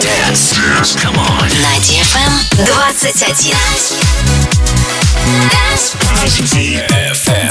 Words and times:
Dance. 0.00 0.52
Dance. 0.52 0.94
Come 0.96 1.16
on. 1.16 1.48
На 1.62 1.78
DFM 1.80 2.32
21. 2.66 2.92
DFM. 6.52 7.50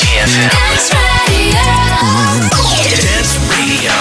DFM. 0.00 0.50
Dance 0.50 0.88
Radio. 0.88 1.60
Dance 2.96 3.36
Radio. 3.50 3.92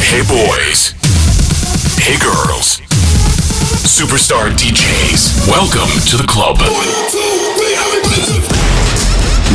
Hey 0.00 0.22
boys. 0.26 0.94
Hey 1.98 2.18
girls. 2.18 2.80
Superstar 3.86 4.50
DJs. 4.50 5.48
Welcome 5.48 5.90
to 6.10 6.16
the 6.16 6.26
club. 6.26 6.58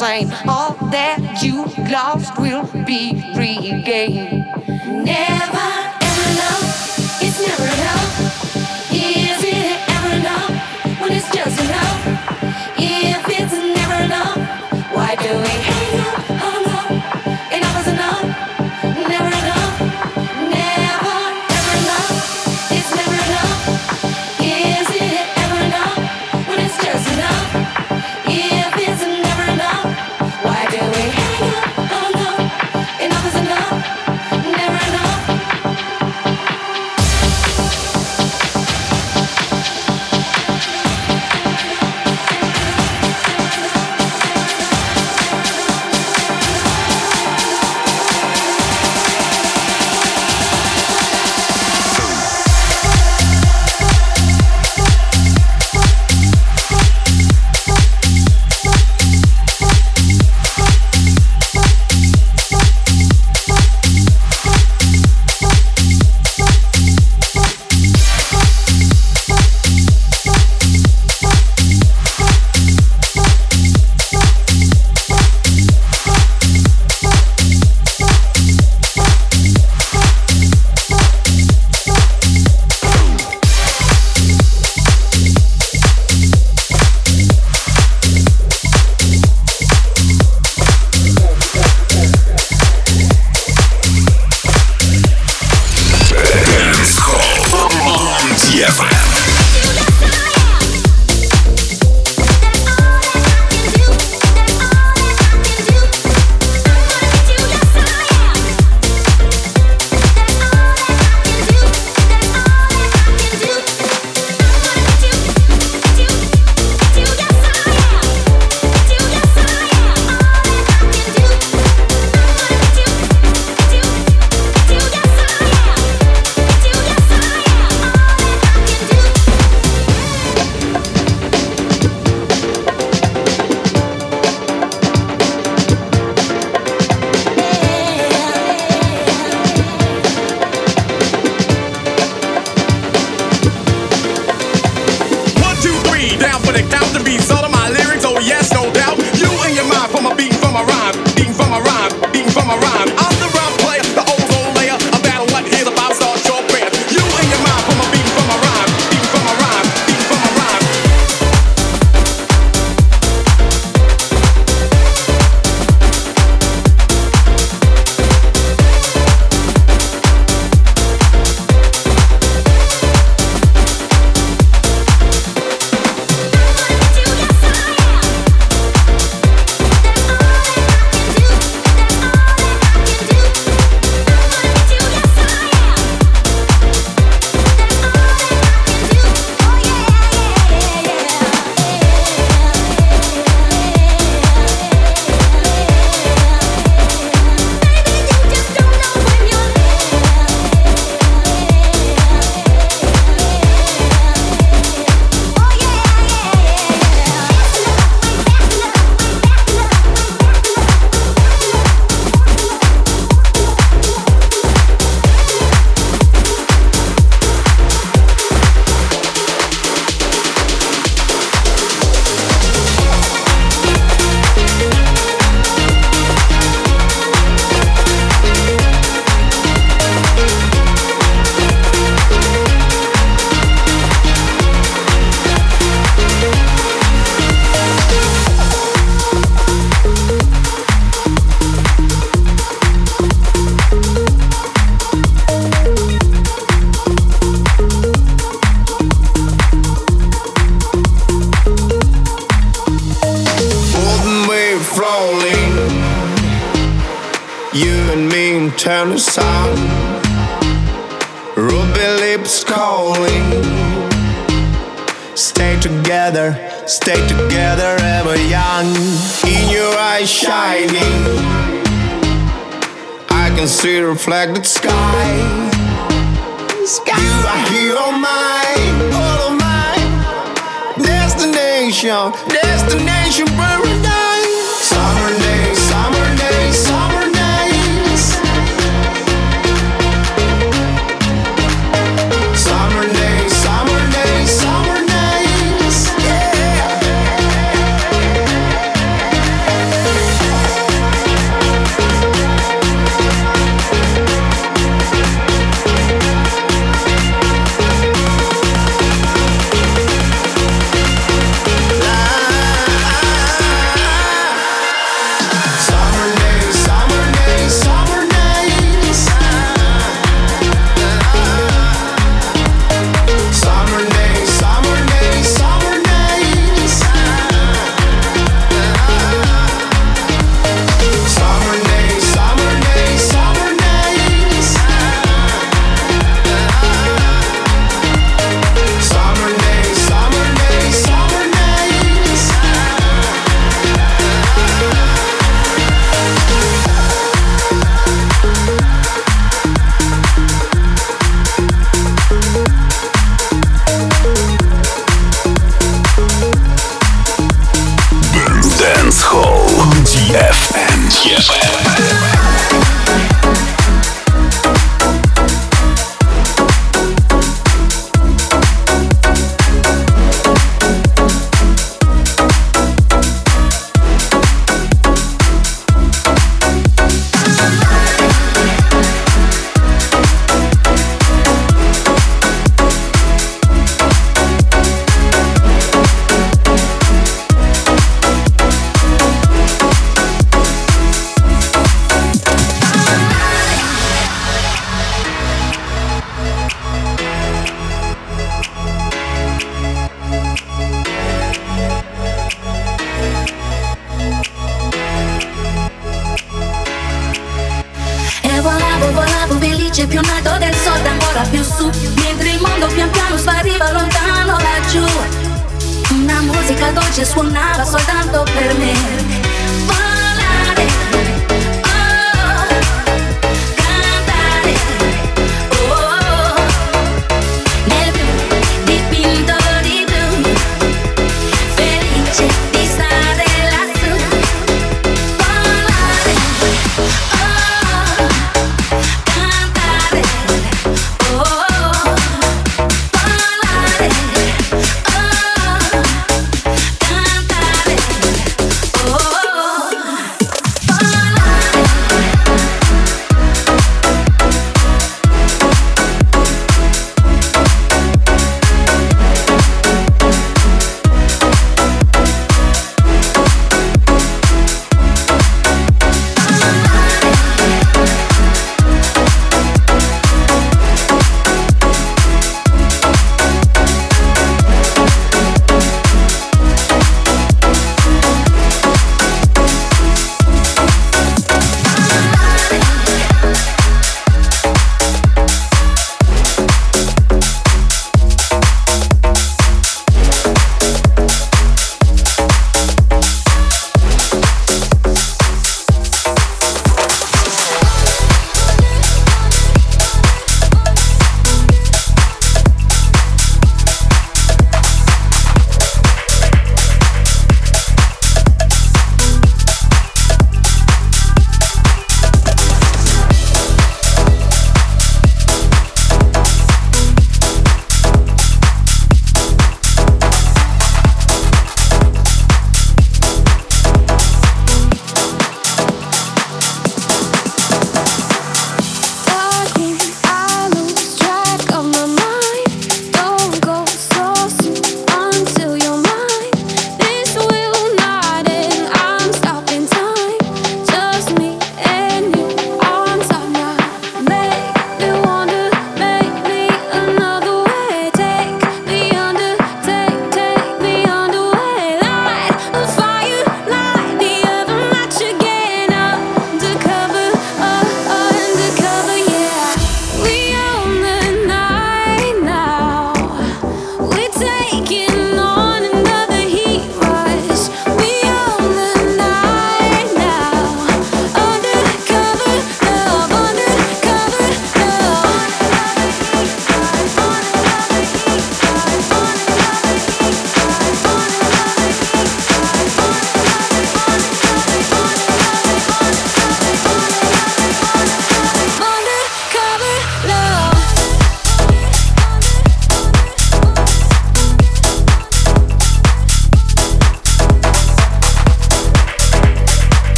Enough 0.00 0.78
lost 1.90 2.38
will 2.38 2.62
be 2.86 3.14
enough. 3.34 4.47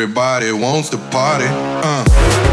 Everybody 0.00 0.50
wants 0.50 0.88
to 0.88 0.96
party. 0.96 1.44
Uh. 1.46 2.49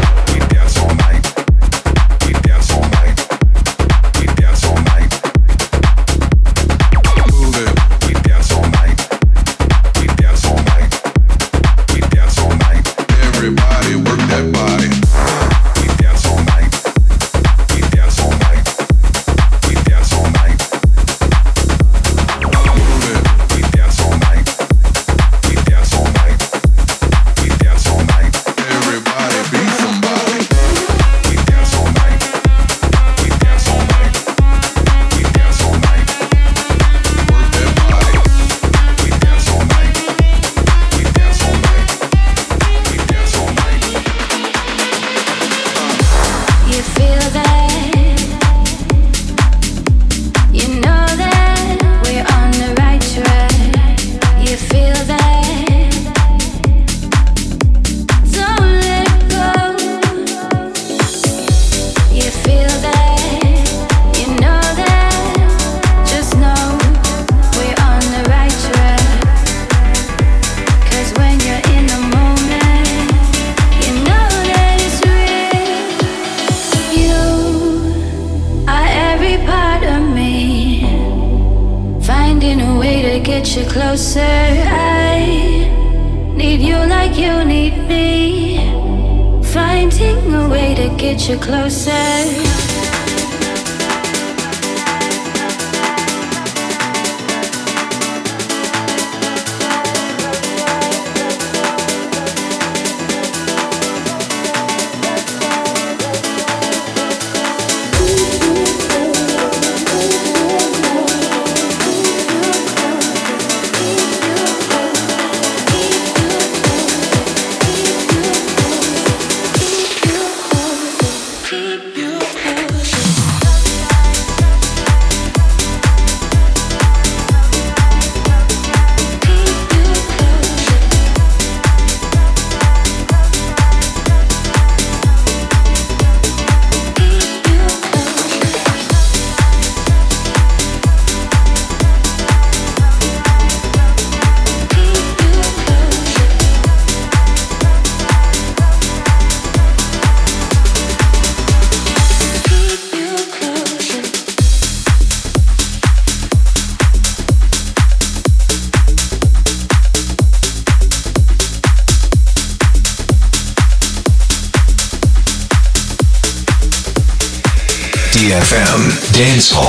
Dance 169.18 169.50
Hall. 169.50 169.67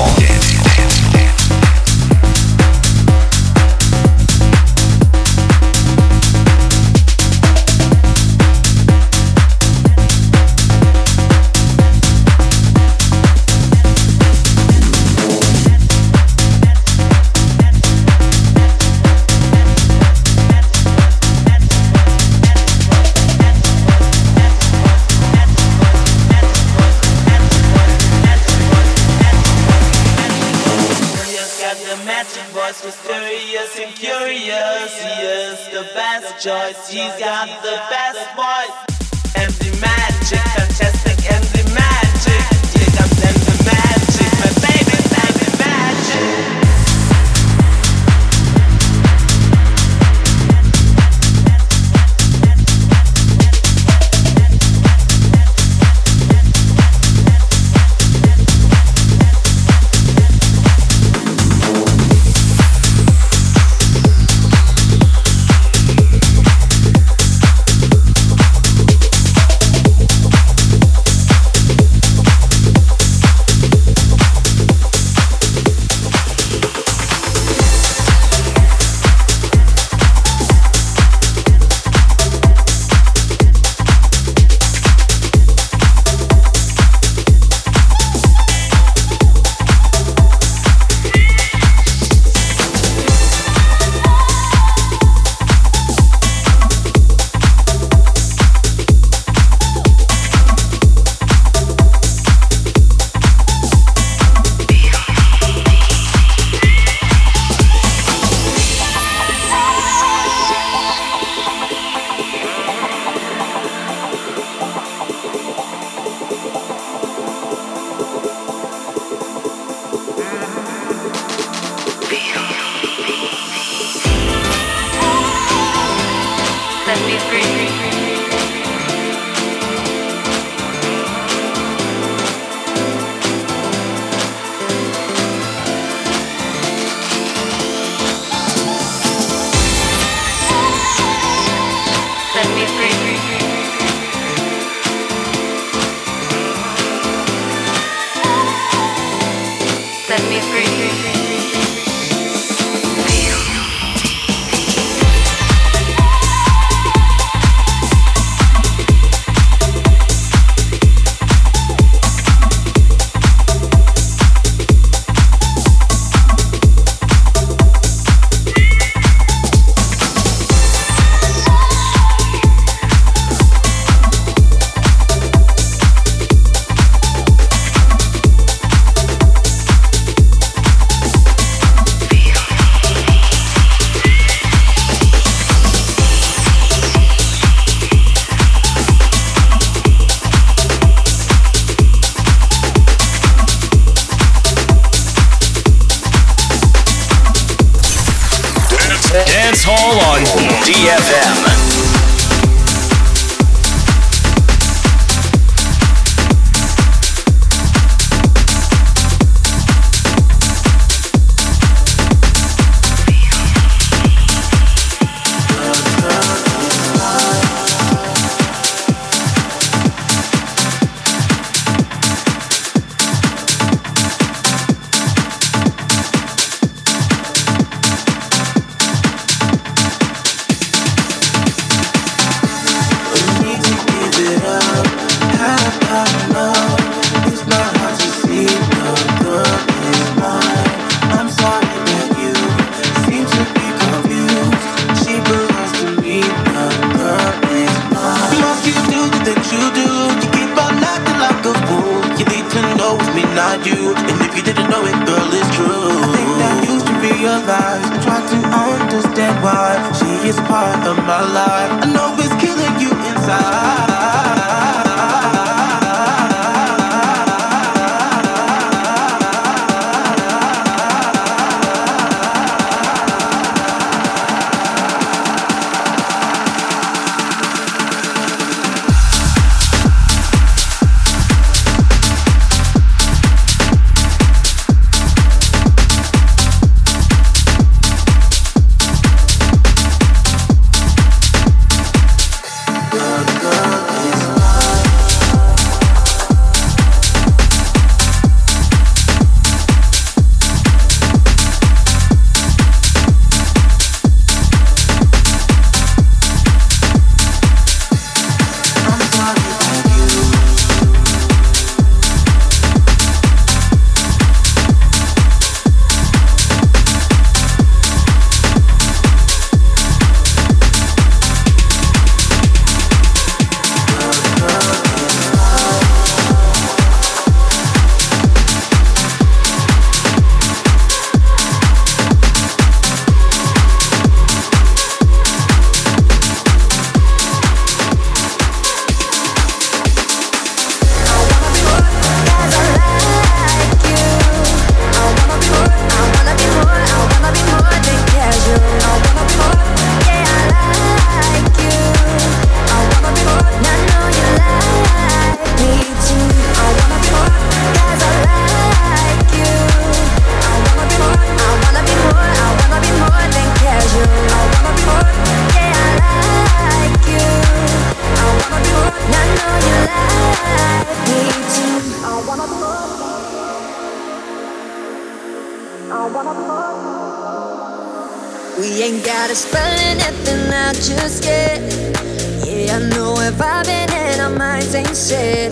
Vibing 383.37 383.91
and 383.93 384.21
our 384.21 384.29
minds 384.29 384.73
ain't 384.73 384.95
set. 384.95 385.51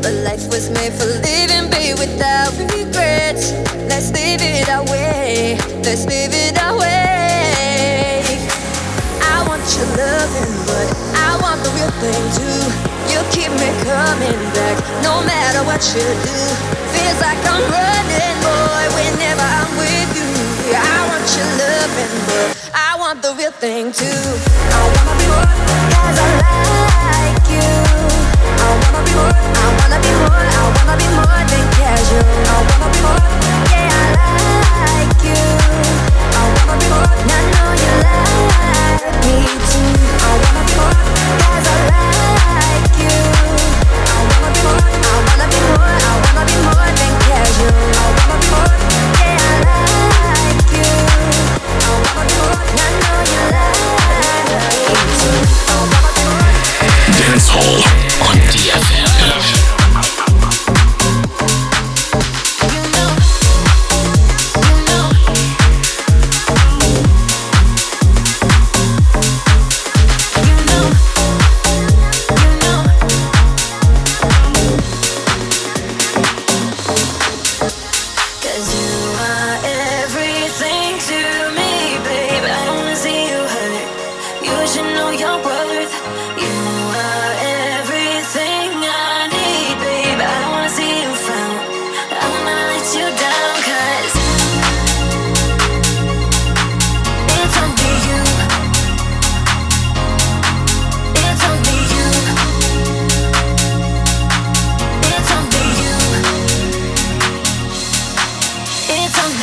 But 0.00 0.12
life 0.22 0.46
was 0.48 0.70
made 0.70 0.92
for 0.92 1.06
living, 1.06 1.66
be 1.74 1.92
without 1.98 2.54
regrets. 2.70 3.50
Let's 3.90 4.12
live 4.12 4.40
it 4.40 4.68
our 4.68 4.84
way. 4.86 5.58
Let's 5.82 6.06
live 6.06 6.30
it 6.32 6.56
our 6.62 6.78
way. 6.78 8.22
I 9.26 9.42
want 9.48 9.64
your 9.74 9.90
loving, 9.98 10.54
but 10.70 10.86
I 11.18 11.34
want 11.42 11.58
the 11.66 11.70
real 11.74 11.90
thing 11.98 12.22
too. 12.38 12.62
You 13.10 13.18
keep 13.34 13.50
me 13.58 13.68
coming 13.82 14.40
back, 14.54 14.78
no 15.02 15.18
matter 15.26 15.66
what 15.66 15.82
you 15.92 16.06
do. 16.06 16.38
Feels 16.94 17.18
like 17.20 17.42
I'm 17.42 17.64
running, 17.66 18.36
boy, 18.46 18.84
whenever 18.94 19.42
I'm 19.42 19.70
with 19.76 20.10
you. 20.14 20.30
I 20.78 20.98
want 21.10 21.26
your 21.34 21.50
loving, 21.58 22.14
but 22.30 22.70
I 22.72 22.96
want 22.98 23.20
the 23.20 23.34
real 23.34 23.52
thing 23.52 23.90
too. 23.90 24.22
I 24.70 24.80
wanna 24.94 25.14
be 25.18 25.26
more, 25.26 25.54
cause 25.90 26.18
I 26.18 26.28
like 26.40 26.75
more, 29.16 29.34
I 29.54 29.66
wanna 29.78 29.98
be 29.98 30.12
more, 30.20 30.46
I 30.46 30.64
wanna 30.76 30.94
be 30.96 31.06
more 31.16 31.42
than 31.50 31.64
casual. 31.74 32.22
I 32.22 32.58
wanna 32.68 32.90
fall, 33.02 33.20
yeah, 33.72 33.90
I 33.90 34.86
like 34.86 35.22
you. 35.26 35.42
I 36.36 36.44
wanna 36.54 36.74
be 36.80 36.86
more, 36.92 37.10
I 37.26 37.42
know 37.52 37.70
you 37.82 37.92
like 38.06 39.14
me 39.26 39.36
too 39.70 39.90
I 40.22 40.32
wanna 40.42 40.62
be 40.66 40.74
more 40.76 40.94
I 41.26 42.50
like 42.62 42.94
you 43.02 43.16
I 44.06 44.18
wanna 44.28 44.50
be 44.54 44.60
more, 44.66 44.86
I 44.86 45.18
wanna 45.26 45.46
be 45.50 45.58
more, 45.66 45.94
I 45.98 46.14
wanna 46.22 46.42
be 46.46 46.56
more 46.66 46.90
than 46.98 47.12
casual, 47.26 47.74
I 47.96 48.06
wanna 48.16 48.36
voice, 48.50 48.86
yeah, 49.18 49.40
I 49.46 50.30
like 50.30 50.70
you. 50.76 51.55
Dance 57.56 57.84
Hall 58.20 58.28
on 58.28 58.36
DFM. 58.50 58.95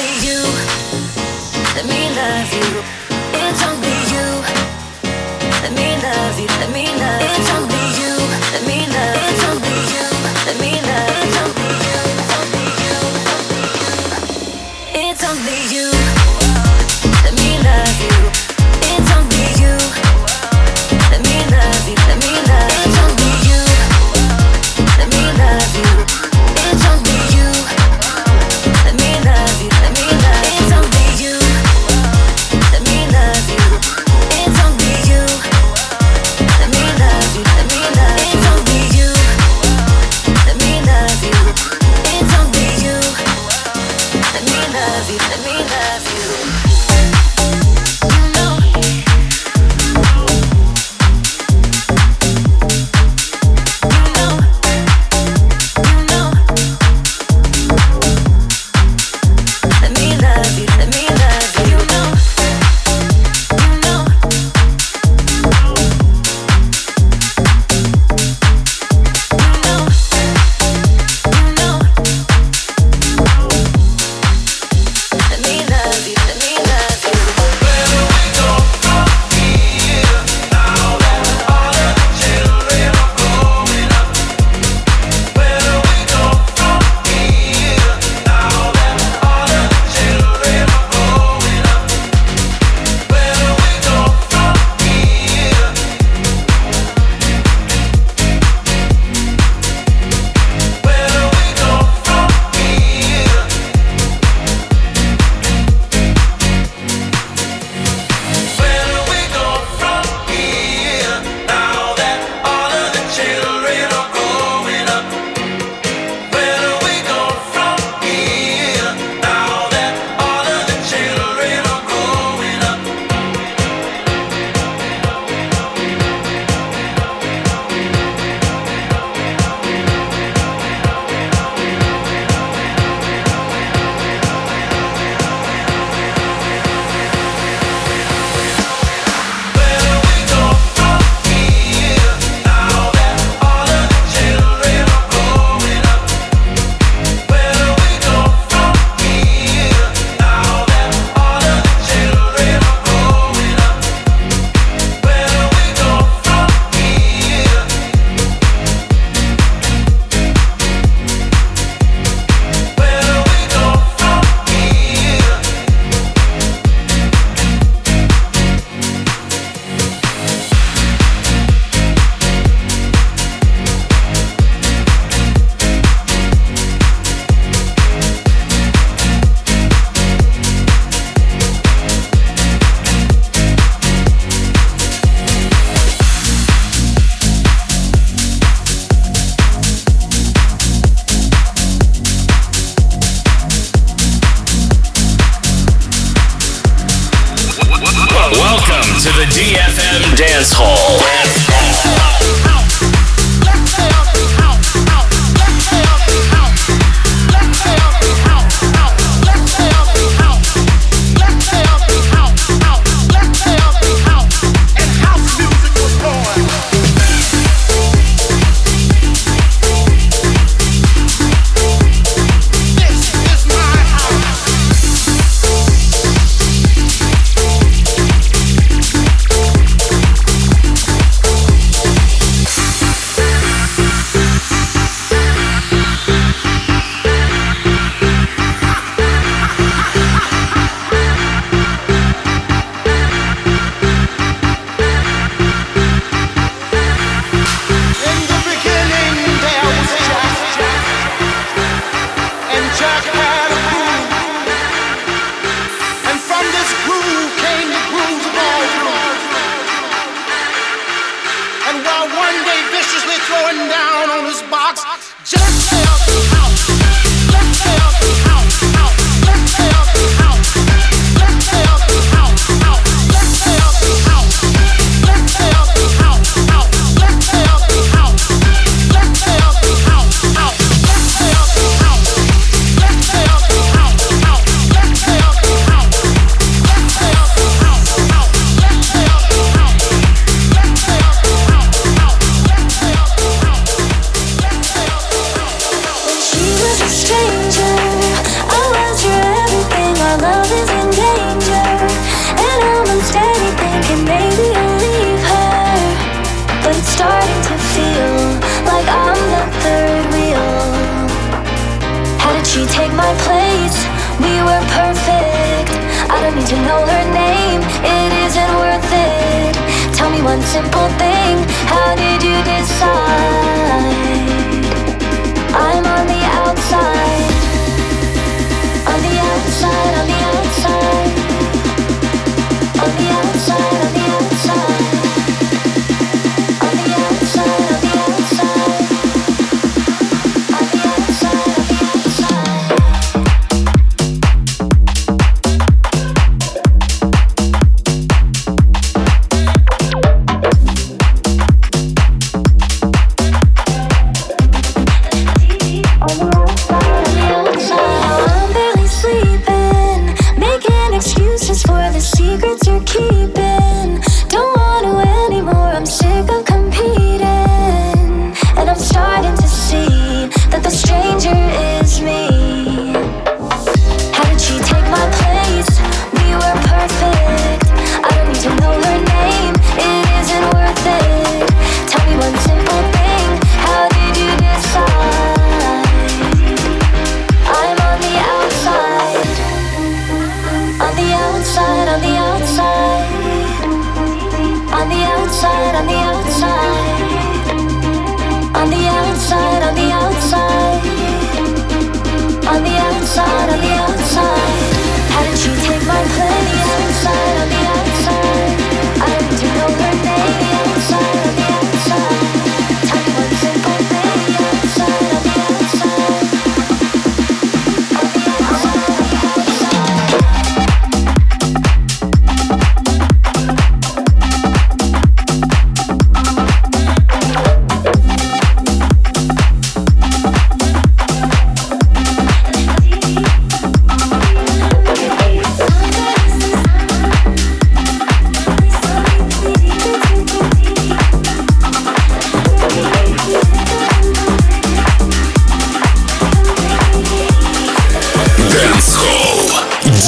only 0.03 0.27
you. 0.27 0.41
Let 1.75 1.85
me 1.85 2.01
love 2.19 2.51
you. 2.53 2.83
It's 3.39 3.63
only 3.63 3.95
you. 4.11 4.27
Let 5.63 5.71
me 5.71 5.87
love 6.03 6.39
you. 6.39 6.47
Let 6.59 6.71
me 6.73 6.82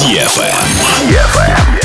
ЕФМ. 0.06 1.10
ЕФМ. 1.10 1.75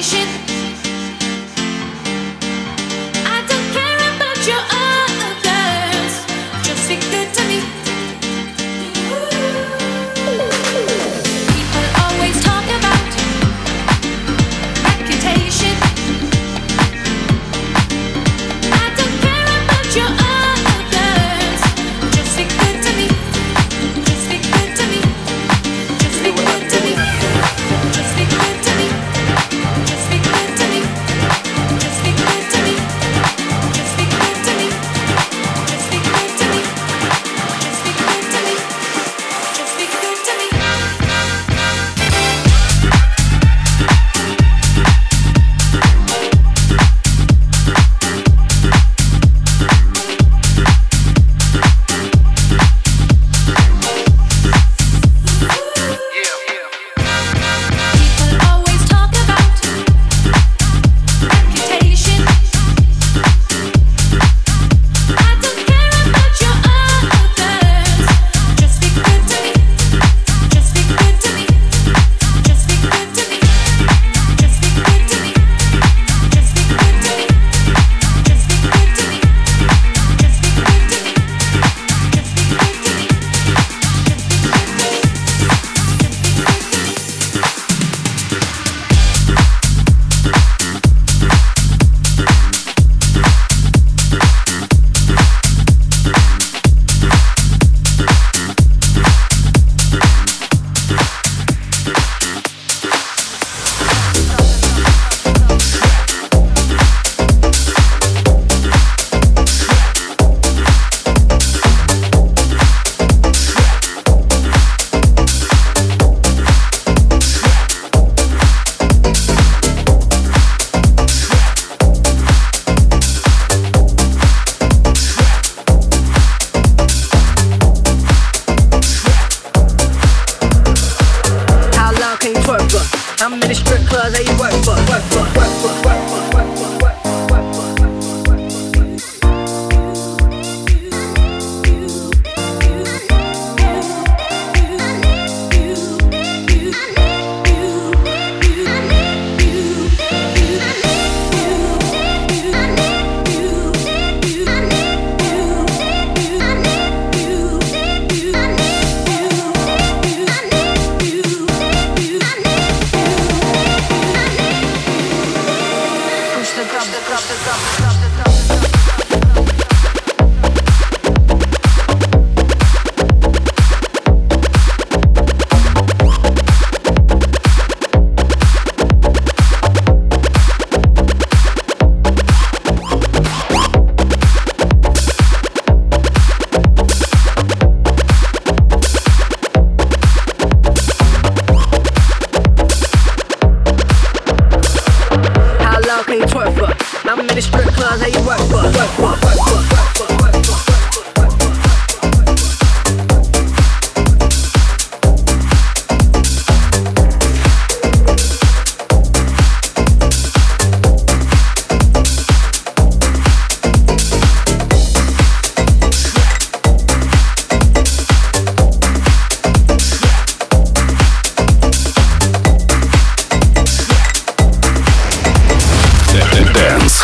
finish 0.00 0.14
it 0.14 0.37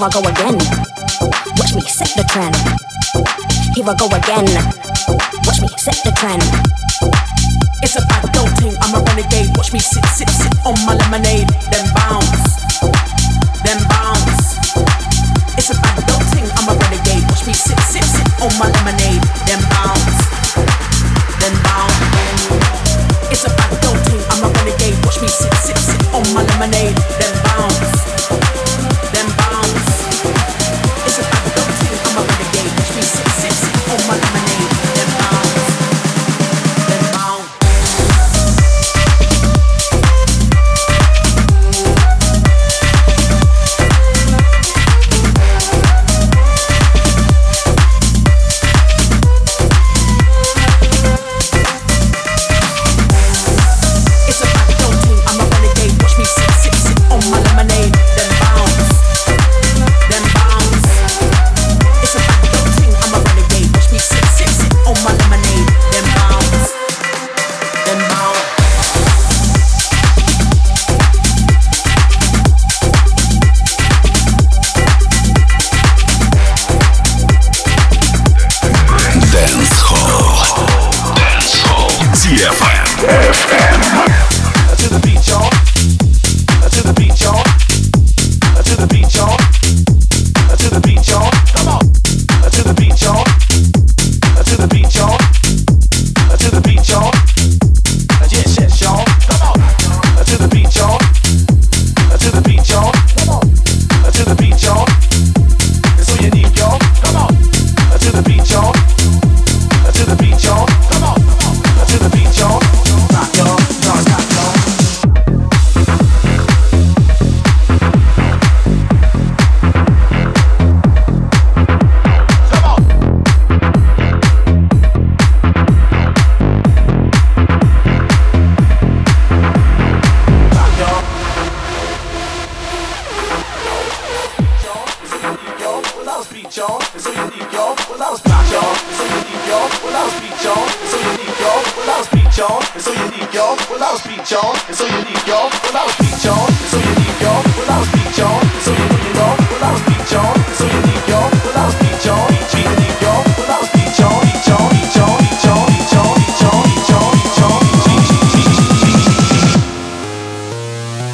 Here 0.00 0.08
I 0.08 0.12
go 0.16 0.20
again. 0.24 0.56
Watch 1.60 1.74
me 1.76 1.82
set 1.84 2.08
the 2.16 2.24
trend. 2.24 2.56
Here 3.76 3.84
I 3.84 3.92
go 4.00 4.08
again. 4.08 4.48
Watch 5.44 5.60
me 5.60 5.68
set 5.76 6.00
the 6.00 6.12
trend. 6.16 6.40
It's 7.84 8.00
a 8.00 8.02
bad 8.08 8.32
girl 8.32 8.48
thing. 8.56 8.72
I'm 8.80 8.96
a 8.96 9.04
renegade. 9.04 9.52
Watch 9.58 9.74
me 9.74 9.78
sit, 9.78 10.00
sit, 10.16 10.30
sit 10.30 10.56
on 10.64 10.80
my 10.88 10.96
lemonade. 10.96 11.52
Then 11.68 11.84
bounce. 11.92 12.64
Then 13.60 13.76
bounce. 13.92 14.56
It's 15.60 15.68
a 15.68 15.76
bad 15.76 16.00
girl 16.08 16.24
thing. 16.32 16.48
I'm 16.56 16.72
a 16.72 16.80
renegade. 16.80 17.28
Watch 17.28 17.44
me 17.44 17.52
sit, 17.52 17.76
sit, 17.84 18.04
sit 18.04 18.24
on 18.40 18.56
my 18.56 18.72
lemonade. 18.72 18.99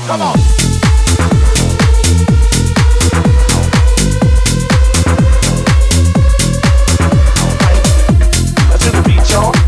Come 0.07 0.23
on. 0.23 0.39
Now 8.69 8.77
to 8.77 8.91
the 8.93 9.03
beat, 9.05 9.29
y'all. 9.33 9.66